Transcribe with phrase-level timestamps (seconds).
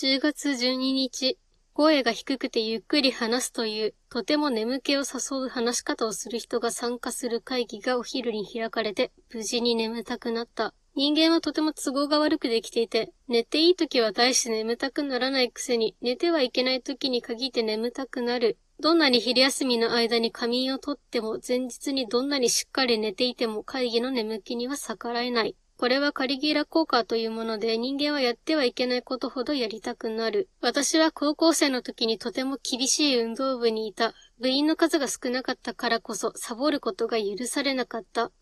[0.00, 1.38] 10月12日、
[1.72, 10.72] 声が低くてゆっくり話すという、とても眠気を誘う話し方をする人が参加する会議がお昼に開かれて、無事に眠たくなった。
[10.94, 18.56] 人間はとても都合が悪くできていて、寝ていい時は大して眠たくならないくせに、寝てはいけない時に限って眠たくなる。
[18.78, 25.56] どんなに昼休みの間に仮眠をとっても、前日にどんなにしっかり寝ていても会議の眠気には逆らえない。
[25.78, 30.48] これはカリギラ効果というもので人間はやってはいけないことほどやりたくなる。
[30.60, 34.12] 私は高校生の時にとても厳しい運動部にいた。
[34.40, 38.32] 部員の数が少なかったからこそサボることが許されなかった。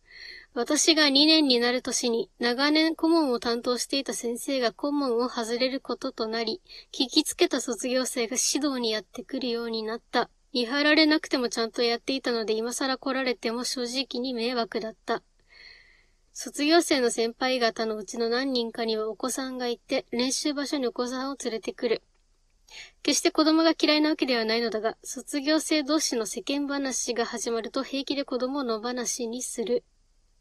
[0.55, 10.31] 私が2年になる年に長年顧問を担当していた先生が顧問を外れることとなり、聞きつけた卒業生が指導にやってくるようになった。
[10.55, 15.23] 見張られなくてもちゃんとやっていたので今更来られても正直に迷惑だった。
[16.39, 22.03] 卒業生の先輩方のうちの何人かにはお子さんがいて、練習場所にお子さんを連れてくる。
[23.03, 29.83] 決して子供が嫌いなわけではないのだが、卒業生同士の世間話が始まると平気で子供を野放しにする。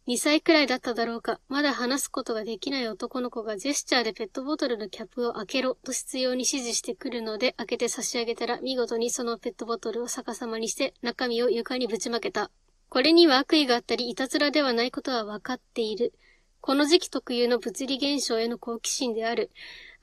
[0.10, 12.52] 2歳くらいだっただろうか、まだ話すことができない男の子がジェスチャーでペットボトルのキャップを開けろと必要に指示してくるので、開けて差し上げたら見事にそのペットボトルを逆さまにして中身を床にぶちまけた。
[12.90, 16.14] これには悪意があったり、いたずらではないことは分かっている。
[16.62, 19.52] この時期特有の物理現象への好奇心である。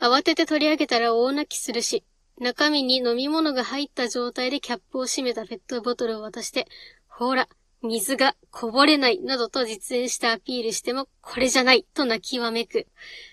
[0.01, 2.05] 慌てて取り上げたら大泣きするし、
[2.39, 6.67] 中身に飲み物が入った状態でキャップを閉めたペットボトルを渡して、
[7.09, 7.49] ほら、
[7.83, 12.87] 水がこぼれない、などと実演してアピールしても、これじゃない、と泣きわめく。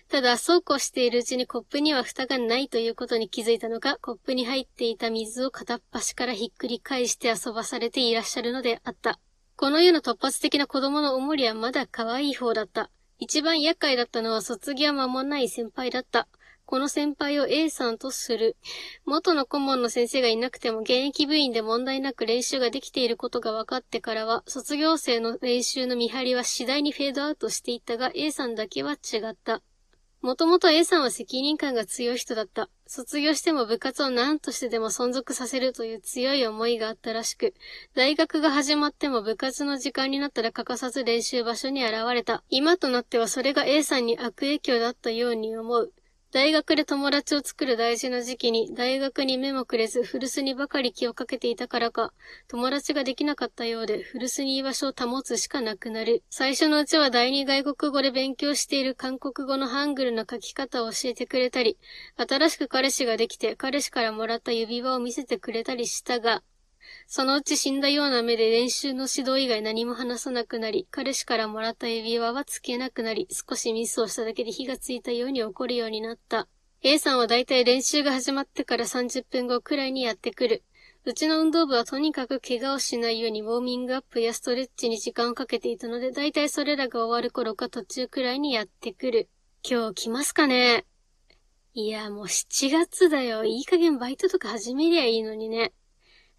[0.10, 9.20] ただ、そうこうしているうちにコップには蓋がないということに気づいたのか、コップに入っていた水を片っ端からひっくり返して遊ばされていらっしゃるのであった。
[9.60, 12.90] この世の突発的な子供のおもりはまだ可愛い方だった。
[13.18, 16.30] 一番厄介だったのは卒業間もない先輩だった。
[16.66, 18.56] この先輩を A さんとする。
[19.04, 29.62] 元の顧問の先生がいなくても現役部員で問題なく練習ができていることが分かってからは、卒業生の練習の見張りは次第にフェードアウトしていったが、A さんだけは違った。
[30.22, 32.70] もともと A さんは責任感が強い人だった。
[32.88, 37.54] 卒業しても部活を何としてでも存続させるという強い思いがあったらしく、
[37.96, 42.44] 大学が始まっても部活の時間になったら欠かさず練習場所に現れた。
[42.50, 45.94] 今となってはそれが A さんに悪影響だったように思う。
[46.32, 52.14] 大学で友達を作る大事な時期に大学に目もくれず古巣にばかり気をかけていたからか、
[52.48, 56.22] 友達ができなかったようで古巣に居場所を保つしかなくなる。
[56.30, 61.80] 最初のうちは第二外国語で勉強している韓国語のハングルの書き方を教えてくれたり、
[62.16, 66.44] 新しく彼氏ができて彼氏からもらった指輪を見せてくれたりしたが、
[67.08, 76.48] そのうち死んだような目で練習の指導以外何も話さなくなり、彼氏からもらった指輪はつけなくなり、少しミスをしただけで火がついたように怒るようになった。
[76.82, 80.64] A さんはだいたい練習が始まってから30分後くらいにやってくる。
[81.06, 89.30] うちの運動部はとにかく怪我をしないようにウォーミングアップやストレッチに時間をかけていたので、だいたいそれらが終わる頃か途中くらいにやってくる。
[89.64, 90.86] 今日来ますかね？
[91.74, 93.46] いや、もう7月だよ。
[93.46, 95.72] いい加減バイトとか始めりゃいいのにね。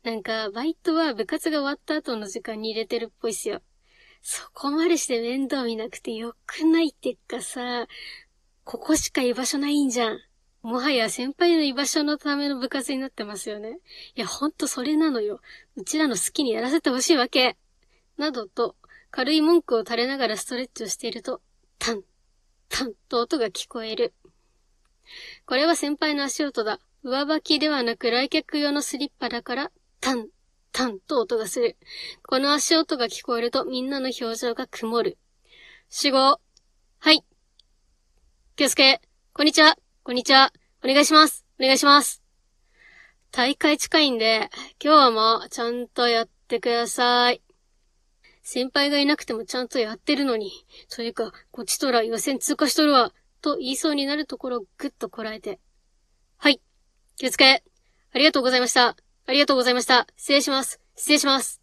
[0.02, 3.60] なんか、バイトは部活が終わった後の時間に入れてるっぽいっすよ。
[4.22, 7.86] そこまでして面倒見なくてよくないってかさ、
[8.64, 10.18] ここしか居場所ないんじゃん。
[10.62, 13.78] もはや先輩の居場所のための部活になってますよね。
[14.14, 15.40] いや、ほんとそれなのよ。
[15.76, 17.56] うちらの好きにやらせてほしいわけ。
[18.16, 18.76] などと、
[19.10, 21.40] 軽い文句を垂れながらストレッチをしていると、
[21.78, 22.02] タン、
[22.68, 24.14] タンと音が聞こえる。
[25.46, 26.78] これは先輩の足音だ。
[27.02, 30.28] 上履きではなく来客用のスリッパだからタン、
[30.72, 31.76] タンと音がする。
[32.26, 35.18] この足音が聞こえるとみんなの表情が曇る。
[35.90, 36.40] 死後。
[36.98, 37.22] はい。
[38.56, 39.02] 気をつけ。
[39.34, 39.76] こんにちは。
[40.02, 40.52] こんにちは。
[40.82, 41.44] お願いします。
[41.60, 42.22] お願いします。
[43.30, 44.48] 大会近いんで、
[44.82, 47.42] 今日はもうちゃんとやってください。
[48.42, 50.50] 先輩がいなくてもちゃんとやってるのに。
[50.88, 53.12] というか、こっちとら予選通過しとるわ。
[53.42, 55.60] と言いそうになるところをぐっとこらえて。
[56.38, 56.58] はい。
[57.16, 57.62] 気をつけ。
[58.12, 58.96] ありがとうございました。
[59.26, 60.06] ありがとうございました。
[60.16, 60.80] 失礼します。
[60.96, 61.60] 失礼します。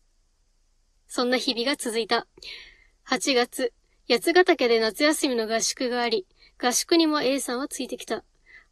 [1.08, 2.28] そんな日々が続いた。
[3.10, 3.74] 8月、
[4.10, 6.26] 八ヶ岳で夏休みの合宿があり、
[6.58, 8.24] 合宿にも A さんはついてきた。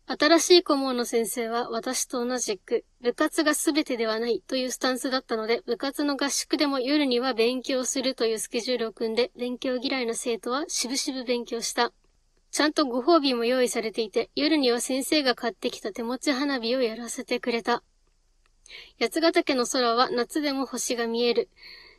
[0.08, 11.92] 新しい顧問の先生は私と同じく、部活が全てではないというスタンスだったので、部活の合宿でも夜には勉強するというスケジュールを組んで、勉強嫌いな生徒はしぶしぶ勉強した。
[12.52, 17.84] ちゃんとご褒美も用意されていて、夜には先生が買ってきた手持ち花火をやらせてくれた。
[19.00, 21.50] 八ヶ岳の空は夏でも星が見える。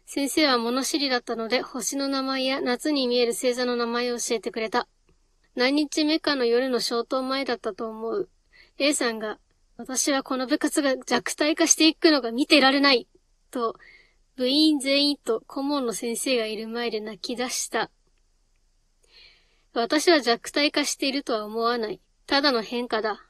[0.04, 4.88] 先生は物知りだったので、星の名前や夏に見える星座の名前を教えてくれた。
[5.56, 8.28] 何日目かの夜の消灯前だったと思う。
[8.78, 9.38] A さんが、
[9.76, 13.08] 私はこの部活が弱体化していくのが見てられない
[13.50, 13.76] と、
[14.36, 17.90] 部員全員と顧問の先生がいる前で泣き出した。
[19.72, 22.00] 私は弱体化しているとは思わない。
[22.26, 23.22] ただの変化だ。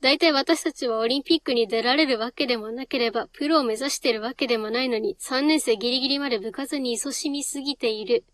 [0.00, 8.24] 大体私たちはオリンピックに出られるわけでもなければ、プロを目指しているわけでもないのに、3年生ギリギリまで部活に勤しみすぎている。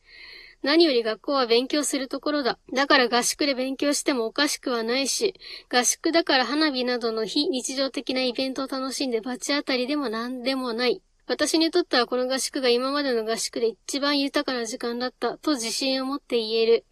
[0.62, 2.58] 何より学校は勉強するところだ。
[2.74, 5.34] だから合宿で勉強してもおかしくはないし、
[5.72, 11.00] 合宿だから花火などの非日常的なイベントを楽しんで罰当たりでも何でもない。
[11.26, 16.84] 私にとってはこの合宿が今までの合宿で一番豊かな時間だったと自信を持って言える。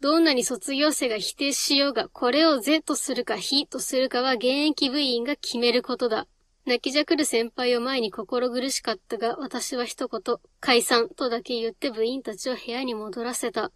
[0.00, 6.26] どんなに卒業生が否定しようが、これを是とするか非とするかは現役部員が決めることだ。
[6.66, 13.70] 泣きじゃくる先輩を前に心苦しかったが、私は一言、解散とだけ言って部員たちを部屋に戻らせた。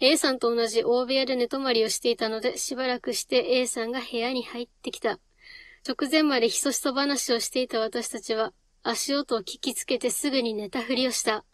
[0.00, 5.18] A さんと同じ大部屋で寝泊まりをしていたので、しばらくして A さんが部屋に入ってきた。
[5.86, 11.44] 直前までひそひそ話をしていた私たちは、足音を聞きつけてすぐに寝たふりをした。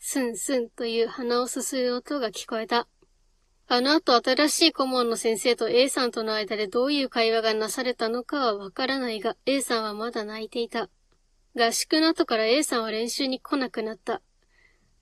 [0.00, 2.88] スンスンという鼻をすする音が聞こえた。
[3.70, 10.88] あの後新しい顧問の先生と A さんとの間でどういう会話がなされたのかはわからないが、A さんはまだ泣いていた。
[11.54, 14.22] 合宿の後から A さんは練習に来なくなった。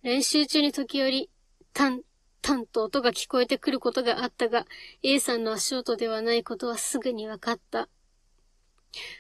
[0.03, 1.31] 練習中に時折、
[1.75, 2.01] タン、
[2.43, 4.67] タンと音が聞こえてくることがあったが、
[5.01, 7.89] A さんの足音ではないことはすぐにわかった。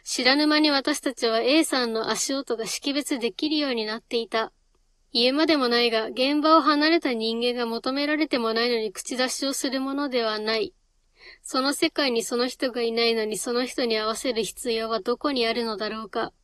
[0.02, 4.52] 知らぬ間に私たちは A さんの足音が識別できるようになっていた。
[5.19, 10.75] 言うまでもないが、現場を離れた人間が求められてもないのに口出しをするものではない。
[11.43, 16.35] その世界にその人がいないのにその人に合わせる必要はどこにあるのだろうか。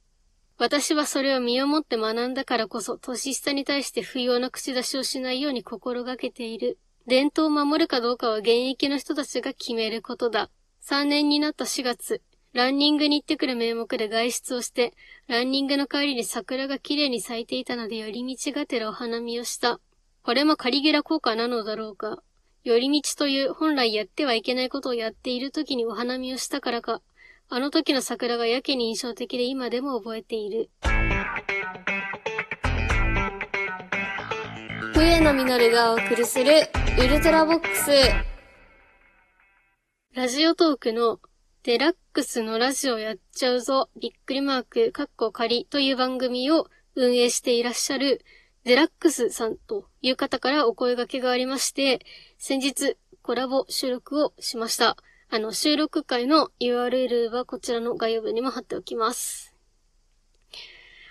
[0.57, 6.79] 私はそれを身をもって学んだからこそ、年下に対して不要な口出しをしないように心がけている。
[7.07, 10.49] 伝統を守るかどうかは現役の人たちが決めることだ。
[10.89, 14.93] 3年になった4月、ランニングに行ってくる名目で外出をして、
[15.26, 19.81] ランニングの帰りに桜が綺麗に咲いていたので寄り道がてらお花見をした。
[20.22, 22.22] これもカリギュラ効果なのだろうか。
[22.62, 27.00] 寄り道という本来やってはいけないことをやっている時にお花見をしたからか、
[27.49, 30.69] あの時の桜がやけに印象的で今でも覚えている。
[34.93, 36.52] 笛野実がお送りする
[36.99, 37.90] ウルトラボックス。
[40.14, 41.19] ラジオトークの
[41.64, 46.67] デラックスのラジオやっちゃうぞ、びっくりマーク、カッコ仮という番組を
[46.97, 48.25] 運営していらっしゃる
[48.64, 52.05] デラックスさんという方からお声掛けがありまして、
[52.37, 54.97] 先日コラボ収録をしました。
[55.31, 59.55] あの、収録会の URL はこちらの概要文にも貼っておきます。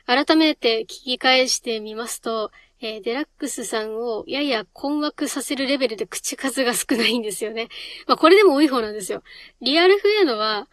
[0.06, 2.52] 改めて聞き返してみますと、
[2.84, 7.68] えー、デラックスさんをやや困惑させるレベルで口数が少ないんですよね。
[8.08, 9.22] まあこれでも多い方なんですよ。
[9.62, 10.68] リアルフエノは、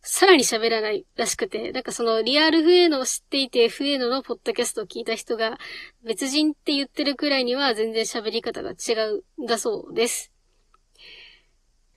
[0.00, 5.58] さらに喋らないらしくて、なんかそのリアルフエノを知っていて、フエノのポッドキャストを聞いた人が
[6.04, 8.92] 別人って言ってるくらいには全然喋り方が違
[9.38, 10.32] うんだそうです。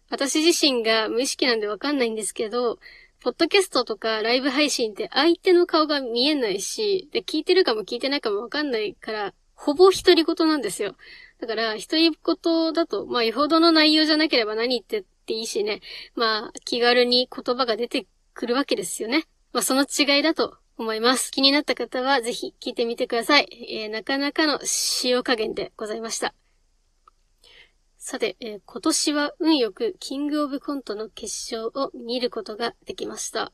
[0.10, 2.80] 私自身が無意識なんでわかんないんですけど、
[3.22, 10.96] ポッドキャストとかライブ配信って相手の顔が見えないし、で、聞いてるかも聞いてないかもわかんないから、ほぼ独り言なんですよ。
[11.40, 15.82] だから、独り言だと、まあ、よほどの内容じゃなければ何言ってっていいしね。
[16.16, 19.26] まあ、気軽に言葉が出てくるわけですよね。
[19.54, 21.32] まあ、その違いだと思います。
[21.32, 23.48] 気になった方はぜひ聞いてみてください。
[23.70, 24.60] えー、なかなかの
[25.04, 26.34] 塩加減でございました。
[28.00, 33.52] さて、えー、今年は運よくキングオブコントの決勝を見ることができました。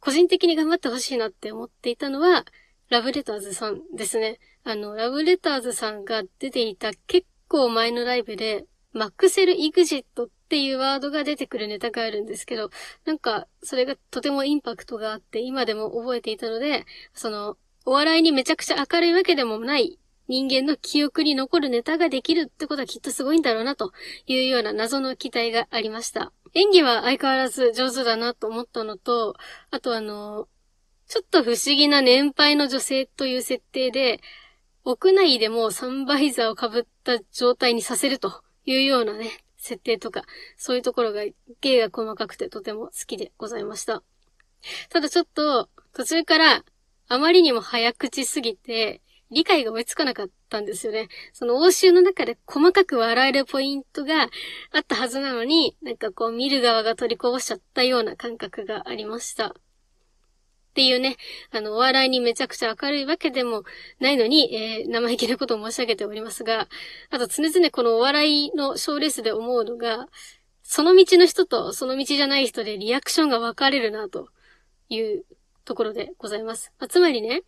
[0.00, 2.46] 個人的に頑張ってほしいなって思っていたのは、
[2.88, 4.38] ラブレターズさんですね。
[4.64, 12.70] あの、ラブレターズさんが出ていた結構前のライブで、マクセル・イグジットっていうワードが出てくるネタがあるんですけど、
[13.04, 23.92] なんか、それがとてもインパクトがあって、今でも覚えていたので、その、お笑いにめちゃくちゃ明るいわけでもない人間の記憶に残るネタができるってことはきっとすごいんだろうなと
[24.26, 26.32] いうような謎の期待がありました。
[26.54, 29.34] 演技は相変わらず上手だなと思ったのと、
[29.70, 30.48] あとあの、
[31.08, 34.20] ちょっと不思議な年配の女性という設定で、
[34.84, 40.22] 屋内でもサンバイザーを被った状態にさせるというようなね、設定とか、
[40.56, 41.22] そういうところが
[41.60, 44.02] 芸が細かくてとても好きでございました。
[44.90, 46.64] ただちょっと途中から
[47.08, 51.08] あまりにも早口すぎて理解が追いつかなかったんですよね。
[51.32, 54.26] その応酬の中で細かく笑えるポイントがあ
[54.80, 59.54] ったはずなのに、なんかこう見る側が取りこぼしちゃったような感覚がありました。
[60.72, 61.16] っていうね、
[61.50, 63.62] あの、お笑いにめちゃくちゃ明るいわけでも
[64.00, 66.66] ないのに、えー、生意気なことを申し上げておりますが、
[67.10, 70.08] あと常々このお笑いの賞レースで思うのが、
[70.62, 74.28] その道の人とその道じゃない人でリアクションが分かれるな、と
[74.88, 75.24] いう
[75.66, 76.72] ところでございます。
[76.78, 77.42] まあ、つまりね、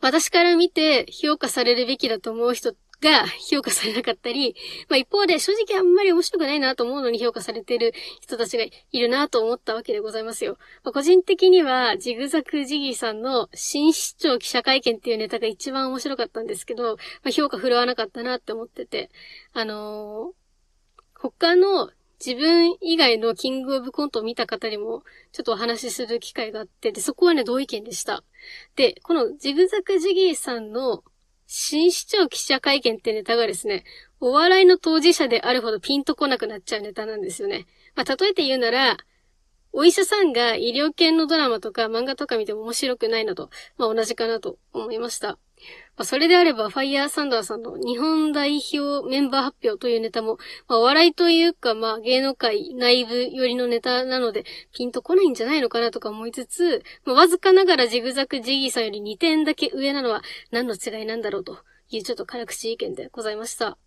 [0.00, 4.54] 私から見て評価されるべきだと思う人が評価されなかったり、
[4.88, 10.56] まあ一方で正直あんまり面白くないなと思うのに評価されてる人たちがいるなと思ったわけでございますよ。
[10.84, 19.10] まあ、個人的にはジグザクジギーさんの新市長記者会見っていうネタが一番面白かったんですけど、まあ、評価振るわなかったなって思ってて、
[19.52, 21.90] あのー、他の
[22.24, 28.22] 自分以外のキングオブコントを見た方にも、ちょっとお話しする機会があって、で、そこはね、同意見でした。
[28.76, 31.02] で、このジグザクジギーさんの
[31.54, 33.84] 新市長記者会見ってネタがですね、
[34.20, 37.66] お笑いの当事者であるほどピンとこなくなっちゃうネタなんですよね。
[37.94, 38.96] まあ、例えて言うなら、
[39.72, 45.38] お医者さんが医療系のドラマとか漫画とか見ても面白くないのと、まあ、同じかなと思いました。
[45.96, 50.38] まあ、それであれば、ファイヤーサンダーさんの日本代表メンバー発表というネタも、
[50.68, 61.58] まあ、お笑いというか、まあ、芸能界内部寄りのネタなので、ピンとこないんじゃないのかなとか思いつつ、まあ、わずかながらジグザクジギーさんより2点だけ上なのは何の違いなんだろうと
[61.90, 63.78] いうちょっと辛口意見でございました。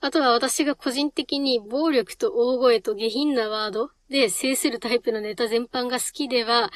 [0.00, 6.70] あとは私が個人的に暴力と大声と下品なワードで制するタイプのネタ全般が好きでは、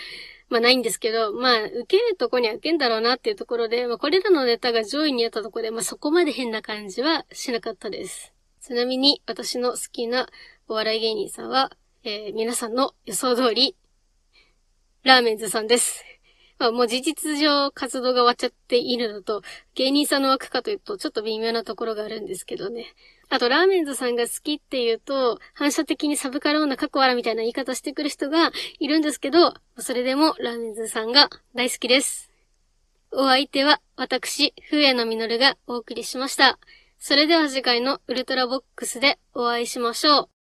[0.49, 8.33] まあないんですけど、まあ受けるとこには受けんだろうなっていうところで、まあこれらのネタが上位にあったところで、まあそこまで変な感じはしなかったです。
[8.61, 10.28] ちなみに私の好きな
[10.69, 11.71] お笑い芸人さんは、
[12.05, 13.76] えー、皆さんの予想通り、
[15.02, 16.15] ラーメンズさんです。
[16.58, 19.42] まあもう事実上活動が終わっちゃっているのと、
[19.75, 22.86] 芸人さんの枠かというとちょっと微妙なところがあるんですけどね。
[23.28, 32.30] あと、ラーメンズさんが好きっていうと、反射的にサブカル女過去あらみたいな言い方してくる人がいるんですけど、それでもラーメンズさんが大好きです。
[33.10, 36.58] お相手は、私、笛野実がお送りしました。
[36.98, 40.36] それでは次回のウルトラボックスでお会いしましょう。